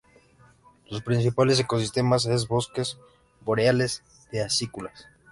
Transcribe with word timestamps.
Su 0.89 0.99
principal 1.03 1.51
ecosistema 1.51 2.15
es 2.15 2.47
bosques 2.47 2.97
boreales 3.45 4.01
de 4.31 4.41
acículas. 4.43 5.05